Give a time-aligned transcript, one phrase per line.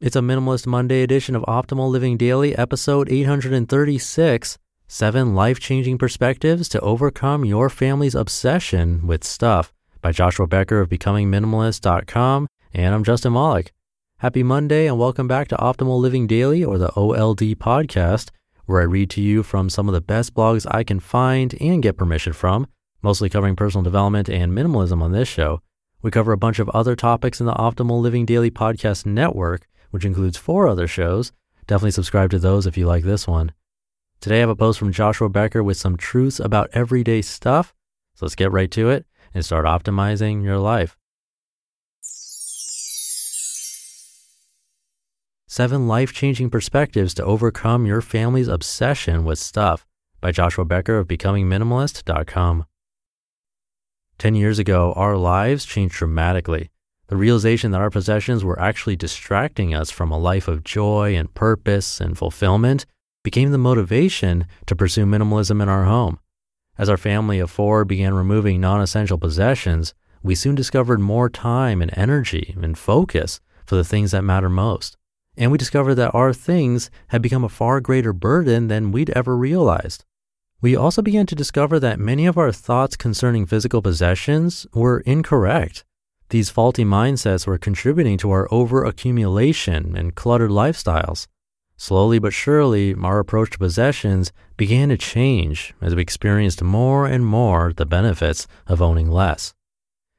[0.00, 6.68] It's a Minimalist Monday edition of Optimal Living Daily, episode 836 Seven Life Changing Perspectives
[6.68, 12.46] to Overcome Your Family's Obsession with Stuff by Joshua Becker of BecomingMinimalist.com.
[12.72, 13.72] And I'm Justin Malik.
[14.18, 18.30] Happy Monday and welcome back to Optimal Living Daily or the OLD podcast,
[18.66, 21.82] where I read to you from some of the best blogs I can find and
[21.82, 22.68] get permission from,
[23.02, 25.60] mostly covering personal development and minimalism on this show.
[26.02, 30.04] We cover a bunch of other topics in the Optimal Living Daily podcast network which
[30.04, 31.32] includes four other shows.
[31.66, 33.52] Definitely subscribe to those if you like this one.
[34.20, 37.74] Today I have a post from Joshua Becker with some truths about everyday stuff.
[38.14, 40.96] So let's get right to it and start optimizing your life.
[45.46, 49.86] Seven Life Changing Perspectives to Overcome Your Family's Obsession with Stuff
[50.20, 52.66] by Joshua Becker of BecomingMinimalist.com.
[54.18, 56.70] Ten years ago, our lives changed dramatically.
[57.08, 61.32] The realization that our possessions were actually distracting us from a life of joy and
[61.32, 62.84] purpose and fulfillment
[63.24, 66.18] became the motivation to pursue minimalism in our home.
[66.76, 71.80] As our family of four began removing non essential possessions, we soon discovered more time
[71.80, 74.98] and energy and focus for the things that matter most.
[75.34, 79.34] And we discovered that our things had become a far greater burden than we'd ever
[79.34, 80.04] realized.
[80.60, 85.84] We also began to discover that many of our thoughts concerning physical possessions were incorrect
[86.30, 91.26] these faulty mindsets were contributing to our overaccumulation and cluttered lifestyles.
[91.76, 97.24] Slowly but surely, our approach to possessions began to change as we experienced more and
[97.24, 99.54] more the benefits of owning less.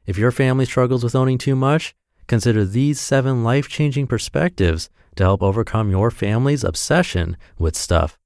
[0.06, 1.94] If your family struggles with owning too much,
[2.28, 8.18] consider these seven life changing perspectives to help overcome your family's obsession with stuff.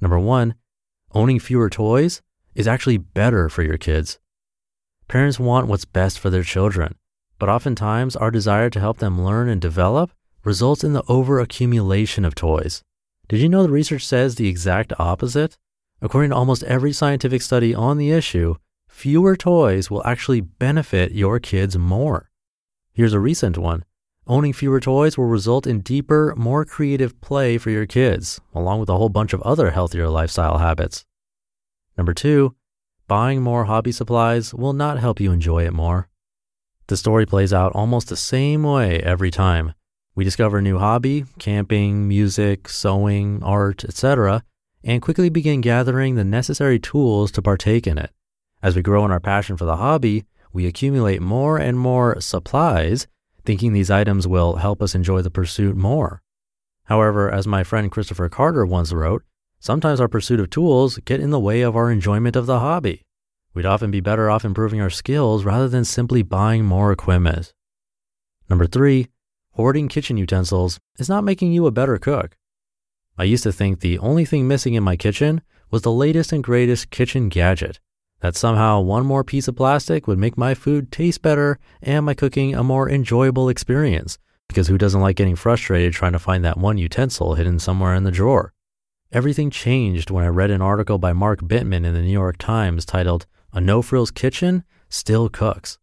[0.00, 0.54] Number one,
[1.12, 2.22] owning fewer toys
[2.54, 4.18] is actually better for your kids.
[5.08, 6.96] Parents want what's best for their children,
[7.38, 10.10] but oftentimes our desire to help them learn and develop
[10.42, 12.82] results in the overaccumulation of toys.
[13.28, 15.56] Did you know the research says the exact opposite?
[16.02, 18.56] According to almost every scientific study on the issue,
[18.88, 22.30] fewer toys will actually benefit your kids more.
[22.92, 23.84] Here's a recent one.
[24.26, 28.88] Owning fewer toys will result in deeper, more creative play for your kids, along with
[28.88, 31.04] a whole bunch of other healthier lifestyle habits.
[31.96, 32.56] Number two,
[33.08, 36.08] buying more hobby supplies will not help you enjoy it more.
[36.88, 39.74] The story plays out almost the same way every time.
[40.14, 44.42] We discover a new hobby, camping, music, sewing, art, etc.,
[44.82, 48.12] and quickly begin gathering the necessary tools to partake in it.
[48.62, 53.06] As we grow in our passion for the hobby, we accumulate more and more supplies,
[53.44, 56.22] thinking these items will help us enjoy the pursuit more.
[56.84, 59.22] However, as my friend Christopher Carter once wrote,
[59.66, 63.02] Sometimes our pursuit of tools get in the way of our enjoyment of the hobby.
[63.52, 67.52] We'd often be better off improving our skills rather than simply buying more equipment.
[68.48, 69.08] Number three,
[69.54, 72.36] hoarding kitchen utensils is not making you a better cook.
[73.18, 75.40] I used to think the only thing missing in my kitchen
[75.72, 77.80] was the latest and greatest kitchen gadget,
[78.20, 82.14] that somehow one more piece of plastic would make my food taste better and my
[82.14, 84.16] cooking a more enjoyable experience,
[84.46, 88.04] because who doesn't like getting frustrated trying to find that one utensil hidden somewhere in
[88.04, 88.52] the drawer?
[89.16, 92.84] Everything changed when I read an article by Mark Bittman in the New York Times
[92.84, 95.78] titled, A No Frills Kitchen Still Cooks.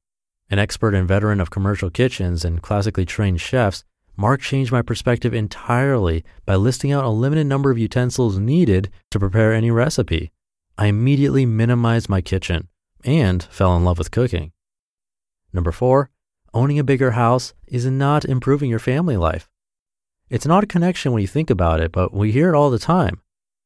[0.51, 3.85] An expert and veteran of commercial kitchens and classically trained chefs,
[4.15, 9.18] Mark changed my perspective entirely by listing out a limited number of utensils needed to
[9.18, 10.31] prepare any recipe.
[10.77, 12.68] I immediately minimized my kitchen
[13.03, 14.51] and fell in love with cooking.
[15.51, 16.12] Number four,
[16.53, 19.50] owning a bigger house is not improving your family life.
[20.29, 22.77] It's an odd connection when you think about it, but we hear it all the
[22.77, 23.21] time.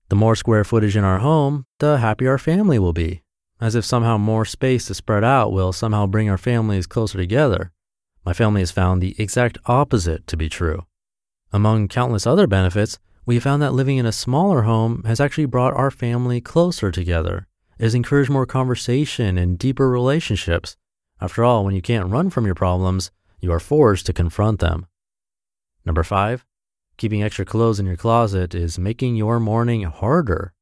[0.10, 3.24] The more square footage in our home, the happier our family will be,
[3.60, 7.72] as if somehow more space to spread out will somehow bring our families closer together.
[8.26, 10.86] My family has found the exact opposite to be true.
[11.52, 15.74] Among countless other benefits, we found that living in a smaller home has actually brought
[15.74, 17.48] our family closer together.
[17.78, 20.78] It has encouraged more conversation and deeper relationships.
[21.20, 23.12] After all, when you can't run from your problems,
[23.42, 24.88] you are forced to confront them.
[25.86, 26.46] Number five,
[26.98, 30.54] keeping extra clothes in your closet is making your morning harder.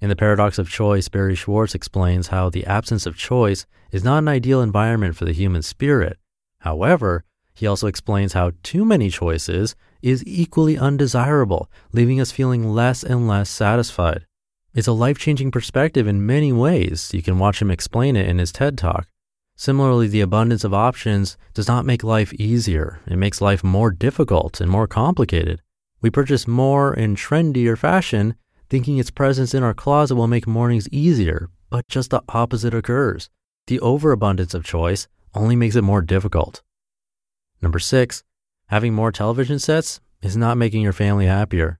[0.00, 4.18] In The Paradox of Choice, Barry Schwartz explains how the absence of choice is not
[4.18, 6.18] an ideal environment for the human spirit.
[6.58, 7.24] However,
[7.54, 13.26] he also explains how too many choices is equally undesirable, leaving us feeling less and
[13.26, 14.26] less satisfied.
[14.74, 17.14] It's a life changing perspective in many ways.
[17.14, 19.06] You can watch him explain it in his TED Talk.
[19.56, 23.00] Similarly, the abundance of options does not make life easier.
[23.06, 25.62] It makes life more difficult and more complicated.
[26.00, 28.34] We purchase more in trendier fashion,
[28.68, 33.30] thinking its presence in our closet will make mornings easier, but just the opposite occurs.
[33.68, 36.62] The overabundance of choice only makes it more difficult.
[37.62, 38.22] Number six,
[38.66, 41.78] having more television sets is not making your family happier.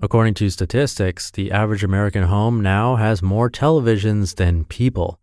[0.00, 5.20] According to statistics, the average American home now has more televisions than people.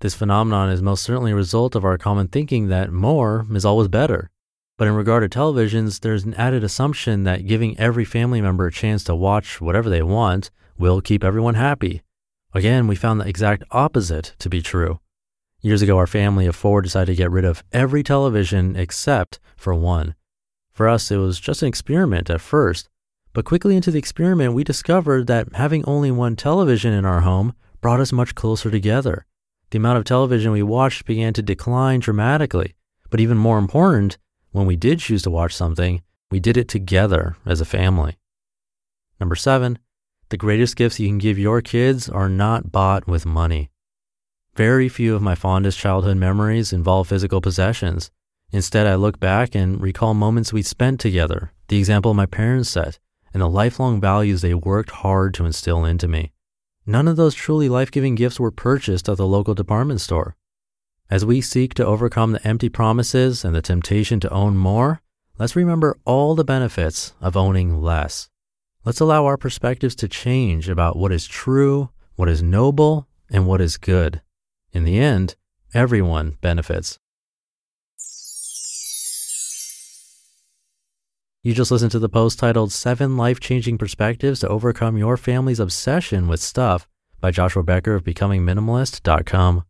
[0.00, 3.88] This phenomenon is most certainly a result of our common thinking that more is always
[3.88, 4.30] better.
[4.76, 8.72] But in regard to televisions, there's an added assumption that giving every family member a
[8.72, 12.02] chance to watch whatever they want will keep everyone happy.
[12.54, 15.00] Again, we found the exact opposite to be true.
[15.62, 19.74] Years ago, our family of four decided to get rid of every television except for
[19.74, 20.14] one.
[20.72, 22.88] For us, it was just an experiment at first,
[23.32, 27.52] but quickly into the experiment, we discovered that having only one television in our home
[27.80, 29.26] brought us much closer together
[29.70, 32.74] the amount of television we watched began to decline dramatically.
[33.10, 34.18] But even more important,
[34.52, 38.18] when we did choose to watch something, we did it together as a family.
[39.20, 39.78] Number seven,
[40.30, 43.70] the greatest gifts you can give your kids are not bought with money.
[44.56, 48.10] Very few of my fondest childhood memories involve physical possessions.
[48.50, 52.98] Instead, I look back and recall moments we spent together, the example my parents set,
[53.32, 56.32] and the lifelong values they worked hard to instill into me.
[56.88, 60.34] None of those truly life giving gifts were purchased at the local department store.
[61.10, 65.02] As we seek to overcome the empty promises and the temptation to own more,
[65.38, 68.30] let's remember all the benefits of owning less.
[68.86, 73.60] Let's allow our perspectives to change about what is true, what is noble, and what
[73.60, 74.22] is good.
[74.72, 75.36] In the end,
[75.74, 76.98] everyone benefits.
[81.44, 85.60] You just listened to the post titled Seven Life Changing Perspectives to Overcome Your Family's
[85.60, 86.88] Obsession with Stuff
[87.20, 89.62] by Joshua Becker of BecomingMinimalist.com.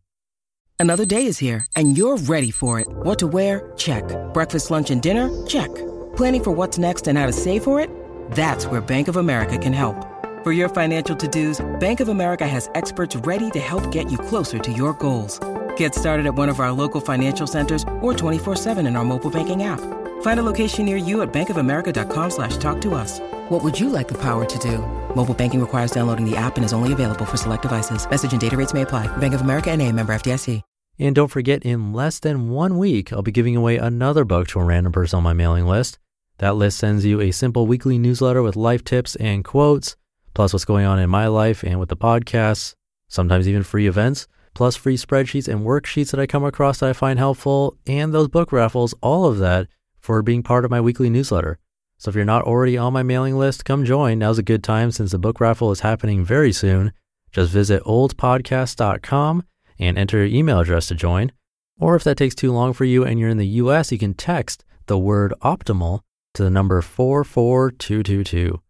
[0.79, 2.87] Another day is here and you're ready for it.
[2.89, 3.71] What to wear?
[3.77, 4.03] Check.
[4.33, 5.29] Breakfast, lunch, and dinner?
[5.45, 5.69] Check.
[6.15, 7.91] Planning for what's next and how to save for it?
[8.31, 10.07] That's where Bank of America can help.
[10.43, 14.17] For your financial to dos, Bank of America has experts ready to help get you
[14.17, 15.39] closer to your goals.
[15.77, 19.29] Get started at one of our local financial centers or 24 7 in our mobile
[19.29, 19.81] banking app.
[20.21, 23.19] Find a location near you at bankofamerica.com slash talk to us.
[23.49, 24.77] What would you like the power to do?
[25.13, 28.09] Mobile banking requires downloading the app and is only available for select devices.
[28.09, 29.07] Message and data rates may apply.
[29.17, 30.61] Bank of America and a member FDIC.
[31.01, 34.59] And don't forget, in less than one week, I'll be giving away another book to
[34.59, 35.97] a random person on my mailing list.
[36.39, 39.95] That list sends you a simple weekly newsletter with life tips and quotes,
[40.33, 42.75] plus what's going on in my life and with the podcasts,
[43.07, 46.93] sometimes even free events, plus free spreadsheets and worksheets that I come across that I
[46.93, 49.69] find helpful, and those book raffles, all of that
[49.99, 51.57] for being part of my weekly newsletter.
[51.97, 54.19] So if you're not already on my mailing list, come join.
[54.19, 56.93] Now's a good time since the book raffle is happening very soon.
[57.31, 59.43] Just visit oldpodcast.com
[59.77, 61.31] and enter your email address to join.
[61.79, 64.13] Or if that takes too long for you and you're in the US, you can
[64.13, 66.01] text the word optimal
[66.33, 68.61] to the number 44222.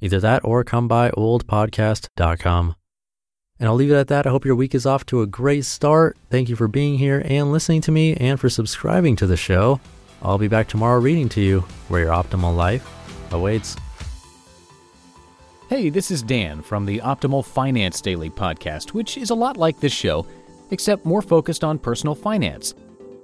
[0.00, 2.74] Either that or come by oldpodcast.com.
[3.58, 4.26] And I'll leave it at that.
[4.26, 6.16] I hope your week is off to a great start.
[6.30, 9.80] Thank you for being here and listening to me and for subscribing to the show.
[10.22, 12.88] I'll be back tomorrow reading to you where your optimal life
[13.32, 13.76] awaits.
[15.68, 19.80] Hey, this is Dan from the Optimal Finance Daily podcast, which is a lot like
[19.80, 20.26] this show,
[20.70, 22.74] except more focused on personal finance.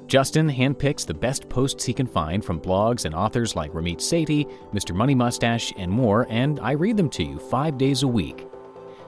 [0.06, 4.50] Justin handpicks the best posts he can find from blogs and authors like Ramit Sethi,
[4.72, 4.94] Mr.
[4.94, 8.46] Money Mustache, and more, and I read them to you five days a week.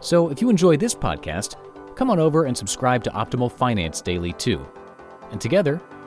[0.00, 1.56] So if you enjoy this podcast,
[1.96, 4.64] come on over and subscribe to Optimal Finance Daily too.
[5.30, 5.82] And together,